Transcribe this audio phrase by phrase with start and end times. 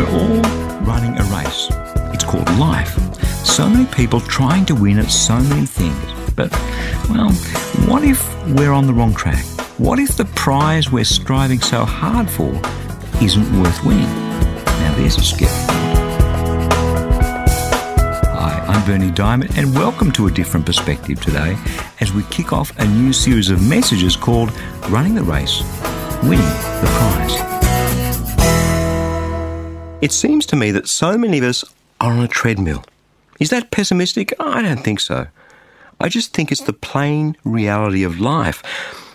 [0.00, 0.40] We're all
[0.80, 1.68] running a race.
[2.14, 2.98] It's called life.
[3.44, 6.32] So many people trying to win at so many things.
[6.34, 6.50] But,
[7.10, 7.30] well,
[7.86, 9.44] what if we're on the wrong track?
[9.76, 12.50] What if the prize we're striving so hard for
[13.22, 14.08] isn't worth winning?
[14.80, 15.50] Now, there's a skip.
[18.38, 21.58] Hi, I'm Bernie Dymet, and welcome to a different perspective today
[22.00, 24.50] as we kick off a new series of messages called
[24.88, 25.60] Running the Race,
[26.22, 27.59] Winning the Prize.
[30.00, 31.62] It seems to me that so many of us
[32.00, 32.84] are on a treadmill.
[33.38, 34.32] Is that pessimistic?
[34.40, 35.26] I don't think so.
[36.00, 38.62] I just think it's the plain reality of life.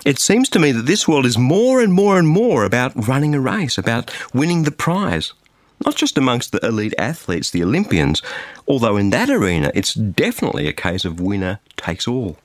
[0.05, 3.33] It seems to me that this world is more and more and more about running
[3.33, 5.33] a race, about winning the prize.
[5.83, 8.21] Not just amongst the elite athletes, the Olympians,
[8.67, 12.37] although in that arena it's definitely a case of winner takes all.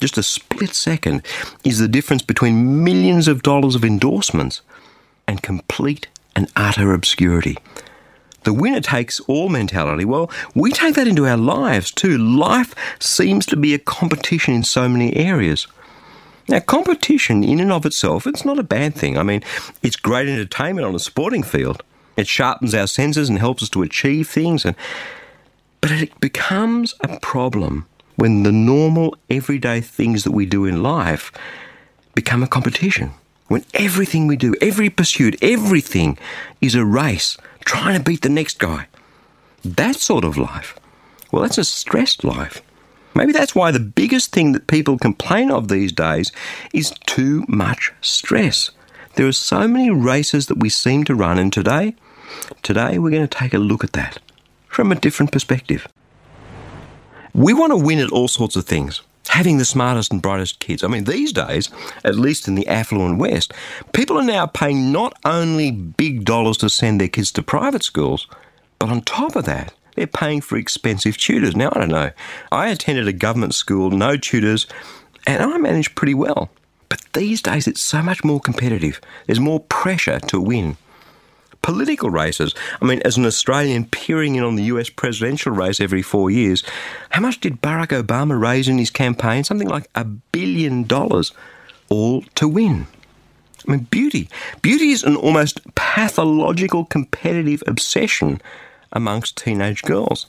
[0.00, 1.22] Just a split second
[1.62, 4.62] is the difference between millions of dollars of endorsements
[5.28, 7.58] and complete and utter obscurity.
[8.44, 12.18] The winner takes all mentality, well, we take that into our lives too.
[12.18, 15.66] Life seems to be a competition in so many areas.
[16.48, 19.16] Now, competition in and of itself, it's not a bad thing.
[19.16, 19.42] I mean,
[19.82, 21.82] it's great entertainment on a sporting field.
[22.16, 24.64] It sharpens our senses and helps us to achieve things.
[24.64, 24.74] And,
[25.80, 31.32] but it becomes a problem when the normal, everyday things that we do in life
[32.14, 33.12] become a competition.
[33.48, 36.18] When everything we do, every pursuit, everything
[36.60, 38.86] is a race trying to beat the next guy.
[39.64, 40.78] That sort of life,
[41.30, 42.62] well, that's a stressed life.
[43.14, 46.32] Maybe that's why the biggest thing that people complain of these days
[46.72, 48.70] is too much stress.
[49.14, 51.94] There are so many races that we seem to run, and today,
[52.62, 54.18] today we're going to take a look at that
[54.68, 55.86] from a different perspective.
[57.34, 60.84] We want to win at all sorts of things having the smartest and brightest kids.
[60.84, 61.70] I mean, these days,
[62.04, 63.54] at least in the affluent West,
[63.94, 68.26] people are now paying not only big dollars to send their kids to private schools,
[68.78, 71.56] but on top of that, they're paying for expensive tutors.
[71.56, 72.10] Now, I don't know.
[72.50, 74.66] I attended a government school, no tutors,
[75.26, 76.50] and I managed pretty well.
[76.90, 79.00] But these days, it's so much more competitive.
[79.24, 80.76] There's more pressure to win
[81.62, 82.54] political races.
[82.80, 86.62] I mean, as an Australian peering in on the US presidential race every four years,
[87.10, 89.44] how much did Barack Obama raise in his campaign?
[89.44, 91.32] Something like a billion dollars,
[91.88, 92.86] all to win.
[93.66, 94.28] I mean, beauty.
[94.60, 98.40] Beauty is an almost pathological competitive obsession
[98.92, 100.26] amongst teenage girls.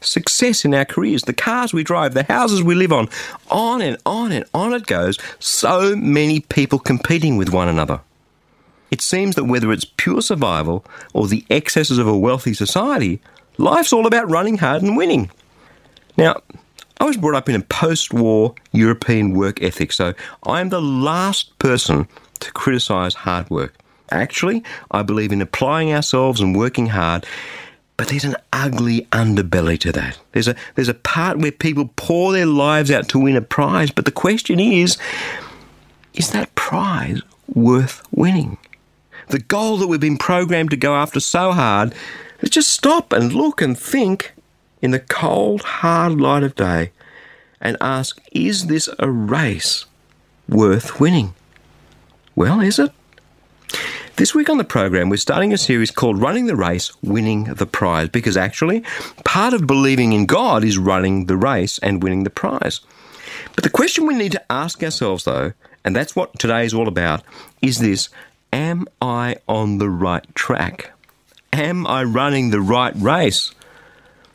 [0.00, 3.08] Success in our careers, the cars we drive, the houses we live on,
[3.50, 5.18] on and on and on it goes.
[5.40, 8.00] So many people competing with one another.
[8.90, 13.20] It seems that whether it's pure survival or the excesses of a wealthy society,
[13.58, 15.30] life's all about running hard and winning.
[16.16, 16.42] Now,
[17.00, 20.82] I was brought up in a post war European work ethic, so I am the
[20.82, 22.08] last person
[22.40, 23.74] to criticise hard work.
[24.10, 27.26] Actually, I believe in applying ourselves and working hard,
[27.96, 30.18] but there's an ugly underbelly to that.
[30.32, 33.90] There's a, there's a part where people pour their lives out to win a prize,
[33.90, 34.96] but the question is
[36.14, 37.20] is that prize
[37.54, 38.58] worth winning?
[39.28, 41.94] The goal that we've been programmed to go after so hard,
[42.40, 44.32] is just stop and look and think
[44.80, 46.90] in the cold, hard light of day
[47.60, 49.84] and ask, is this a race
[50.48, 51.34] worth winning?
[52.36, 52.92] Well, is it?
[54.16, 57.66] This week on the program, we're starting a series called Running the Race, Winning the
[57.66, 58.82] Prize, because actually,
[59.24, 62.80] part of believing in God is running the race and winning the prize.
[63.54, 65.52] But the question we need to ask ourselves, though,
[65.84, 67.22] and that's what today is all about,
[67.62, 68.08] is this
[68.52, 70.92] Am I on the right track?
[71.52, 73.52] Am I running the right race?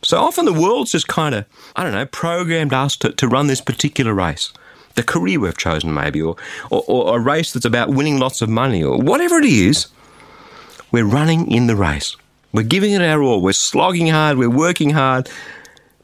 [0.03, 1.45] So often the world's just kind of,
[1.75, 4.51] I don't know, programmed us to, to run this particular race.
[4.95, 6.35] The career we've chosen, maybe, or,
[6.69, 9.87] or, or a race that's about winning lots of money, or whatever it is.
[10.91, 12.15] We're running in the race.
[12.51, 13.41] We're giving it our all.
[13.41, 14.37] We're slogging hard.
[14.37, 15.29] We're working hard.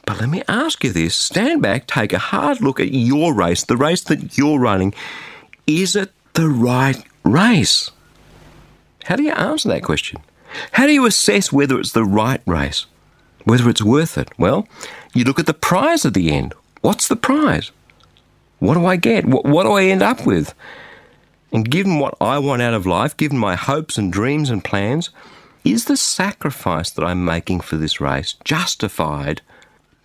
[0.06, 3.64] But let me ask you this stand back, take a hard look at your race,
[3.64, 4.96] the race that you're running.
[5.68, 7.92] Is it the right race?
[9.06, 10.22] How do you answer that question?
[10.74, 12.86] How do you assess whether it's the right race?
[13.44, 14.30] Whether it's worth it?
[14.38, 14.68] Well,
[15.14, 16.54] you look at the prize at the end.
[16.82, 17.72] What's the prize?
[18.60, 19.26] What do I get?
[19.26, 20.54] What, what do I end up with?
[21.52, 25.10] And given what I want out of life, given my hopes and dreams and plans,
[25.64, 29.42] is the sacrifice that I'm making for this race justified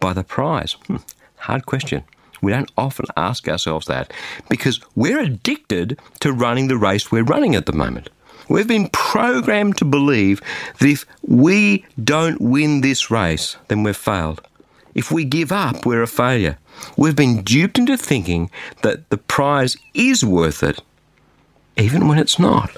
[0.01, 0.73] by the prize?
[0.87, 0.97] Hmm,
[1.37, 2.05] hard question.
[2.41, 4.13] We don't often ask ourselves that
[4.49, 8.11] because we're addicted to running the race we're running at the moment.
[8.49, 10.41] We've been programmed to believe
[10.79, 14.41] that if we don't win this race, then we've failed.
[14.95, 16.59] If we give up, we're a failure.
[16.97, 18.51] We've been duped into thinking
[18.83, 20.81] that the prize is worth it,
[21.77, 22.77] even when it's not.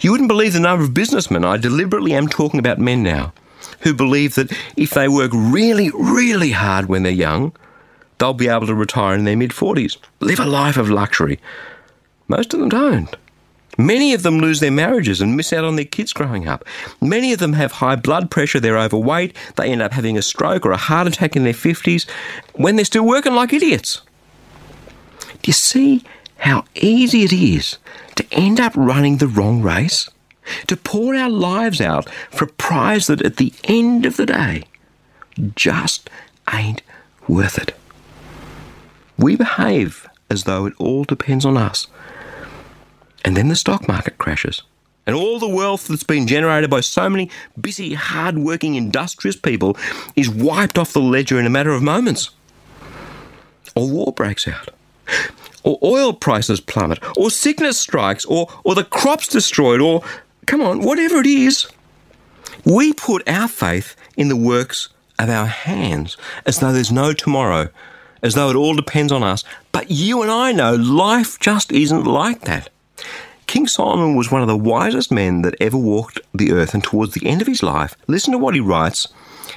[0.00, 3.32] You wouldn't believe the number of businessmen, I deliberately am talking about men now,
[3.80, 7.52] who believe that if they work really, really hard when they're young,
[8.18, 11.38] they'll be able to retire in their mid 40s, live a life of luxury.
[12.28, 13.14] Most of them don't.
[13.80, 16.64] Many of them lose their marriages and miss out on their kids growing up.
[17.00, 20.66] Many of them have high blood pressure, they're overweight, they end up having a stroke
[20.66, 22.10] or a heart attack in their 50s
[22.54, 24.02] when they're still working like idiots.
[25.42, 26.02] Do you see
[26.38, 27.78] how easy it is
[28.16, 30.10] to end up running the wrong race?
[30.66, 34.64] To pour our lives out for a prize that at the end of the day
[35.54, 36.10] just
[36.52, 36.82] ain't
[37.28, 37.76] worth it.
[39.16, 41.86] We behave as though it all depends on us
[43.24, 44.62] and then the stock market crashes.
[45.06, 49.74] And all the wealth that's been generated by so many busy, hard working, industrious people
[50.16, 52.30] is wiped off the ledger in a matter of moments.
[53.74, 54.68] Or war breaks out.
[55.62, 56.98] Or oil prices plummet.
[57.16, 58.26] Or sickness strikes.
[58.26, 59.80] Or, or the crops destroyed.
[59.80, 60.02] Or,
[60.44, 61.66] come on, whatever it is.
[62.66, 67.70] We put our faith in the works of our hands as though there's no tomorrow,
[68.22, 69.42] as though it all depends on us.
[69.72, 72.68] But you and I know life just isn't like that.
[73.48, 77.14] King Solomon was one of the wisest men that ever walked the earth, and towards
[77.14, 79.08] the end of his life, listen to what he writes.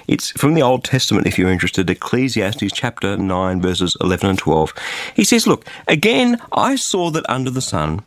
[0.08, 4.74] It's from the Old Testament, if you're interested, Ecclesiastes chapter 9, verses 11 and 12.
[5.14, 8.00] He says, Look, again, I saw that under the sun,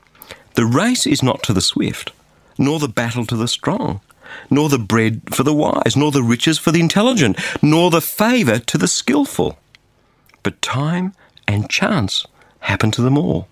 [0.54, 2.12] the race is not to the swift,
[2.56, 4.00] nor the battle to the strong,
[4.48, 8.58] nor the bread for the wise, nor the riches for the intelligent, nor the favour
[8.58, 9.58] to the skilful.
[10.42, 11.12] But time
[11.46, 12.26] and chance
[12.60, 13.48] happen to them all.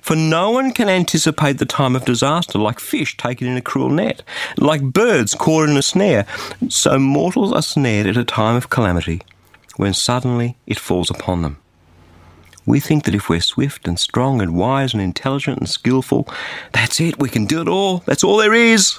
[0.00, 3.90] For no one can anticipate the time of disaster like fish taken in a cruel
[3.90, 4.22] net,
[4.56, 6.26] like birds caught in a snare.
[6.68, 9.22] So mortals are snared at a time of calamity,
[9.76, 11.58] when suddenly it falls upon them.
[12.66, 16.28] We think that if we're swift and strong and wise and intelligent and skillful,
[16.72, 18.98] that's it, we can do it all, that's all there is.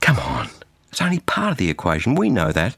[0.00, 0.48] Come on,
[0.90, 2.76] it's only part of the equation, we know that.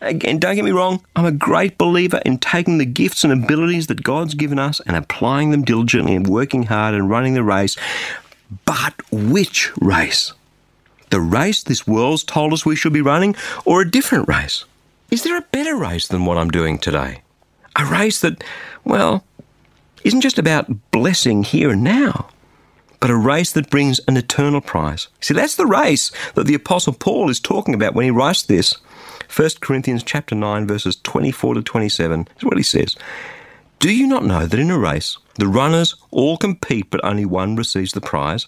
[0.00, 3.86] Again, don't get me wrong, I'm a great believer in taking the gifts and abilities
[3.86, 7.76] that God's given us and applying them diligently and working hard and running the race.
[8.64, 10.32] But which race?
[11.10, 13.34] The race this world's told us we should be running,
[13.64, 14.64] or a different race?
[15.10, 17.22] Is there a better race than what I'm doing today?
[17.76, 18.42] A race that,
[18.84, 19.24] well,
[20.04, 22.28] isn't just about blessing here and now,
[23.00, 25.08] but a race that brings an eternal prize.
[25.20, 28.74] See, that's the race that the Apostle Paul is talking about when he writes this.
[29.34, 32.96] 1 Corinthians chapter 9 verses 24 to 27 is what he says.
[33.78, 37.56] Do you not know that in a race the runners all compete but only one
[37.56, 38.46] receives the prize?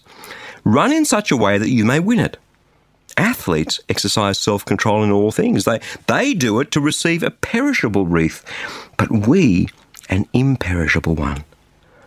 [0.63, 2.37] Run in such a way that you may win it.
[3.17, 5.65] Athletes exercise self-control in all things.
[5.65, 8.43] They they do it to receive a perishable wreath,
[8.97, 9.67] but we
[10.09, 11.43] an imperishable one.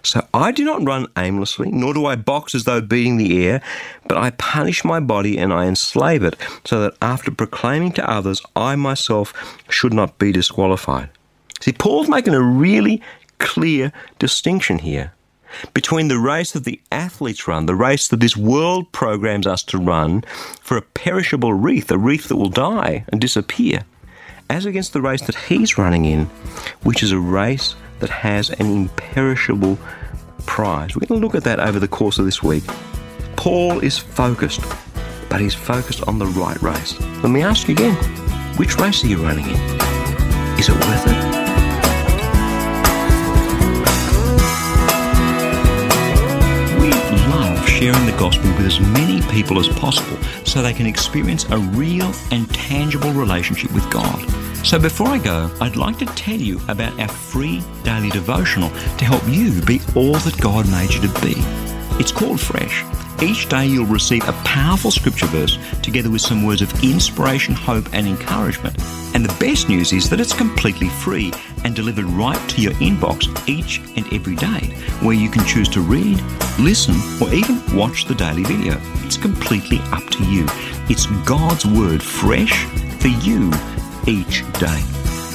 [0.04, 3.62] So I do not run aimlessly, nor do I box as though beating the air,
[4.08, 8.42] but I punish my body and I enslave it, so that after proclaiming to others,
[8.56, 9.32] I myself
[9.68, 11.10] should not be disqualified.
[11.60, 13.00] See, Paul's making a really
[13.38, 15.12] clear distinction here
[15.74, 19.78] between the race that the athletes run, the race that this world programs us to
[19.78, 20.22] run
[20.60, 23.84] for a perishable wreath, a wreath that will die and disappear,
[24.48, 26.26] as against the race that he's running in,
[26.82, 29.78] which is a race that has an imperishable
[30.44, 30.94] prize.
[30.94, 32.64] We're going to look at that over the course of this week.
[33.36, 34.60] Paul is focused,
[35.30, 37.00] but he's focused on the right race.
[37.22, 37.94] Let me ask you again
[38.58, 39.56] which race are you running in?
[40.58, 41.32] Is it worth it?
[47.66, 52.12] Sharing the gospel with as many people as possible so they can experience a real
[52.30, 54.31] and tangible relationship with God.
[54.64, 59.04] So before I go, I'd like to tell you about our free daily devotional to
[59.04, 61.34] help you be all that God made you to be.
[62.00, 62.84] It's called Fresh.
[63.20, 67.92] Each day you'll receive a powerful scripture verse together with some words of inspiration, hope,
[67.92, 68.76] and encouragement.
[69.14, 71.32] And the best news is that it's completely free
[71.64, 75.80] and delivered right to your inbox each and every day, where you can choose to
[75.80, 76.20] read,
[76.58, 78.80] listen, or even watch the daily video.
[79.04, 80.46] It's completely up to you.
[80.88, 82.64] It's God's Word fresh
[83.00, 83.50] for you
[84.06, 84.82] each day.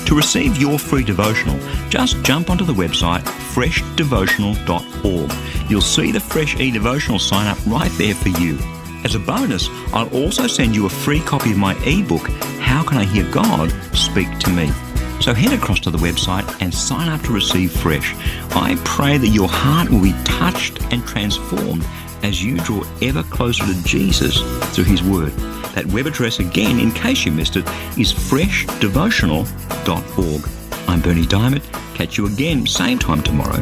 [0.06, 1.60] To receive your free devotional,
[1.90, 5.70] just jump onto the website freshdevotional.org.
[5.70, 8.58] You'll see the Fresh E devotional sign up right there for you.
[9.04, 12.28] As a bonus, I'll also send you a free copy of my ebook,
[12.60, 14.72] How Can I Hear God Speak to Me?
[15.20, 18.16] So head across to the website and sign up to receive Fresh.
[18.56, 21.84] I pray that your heart will be touched and transformed
[22.24, 24.42] as you draw ever closer to Jesus
[24.76, 25.32] through His Word.
[25.76, 27.66] That web address again, in case you missed it,
[27.98, 30.90] is freshdevotional.org.
[30.90, 31.64] I'm Bernie Dymet.
[31.96, 33.60] Catch you again, same time tomorrow,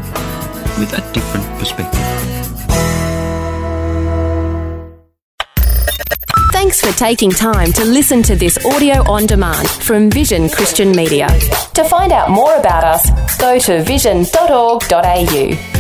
[0.80, 2.02] with a different perspective.
[6.52, 11.28] Thanks for taking time to listen to this audio on demand from Vision Christian Media.
[11.74, 15.75] To find out more about us, go to vision.org.au.